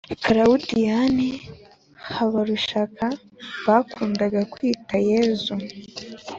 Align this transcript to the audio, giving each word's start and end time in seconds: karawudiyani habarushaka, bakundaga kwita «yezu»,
karawudiyani 0.23 1.29
habarushaka, 2.13 3.05
bakundaga 3.65 4.39
kwita 4.53 4.95
«yezu», 5.09 5.53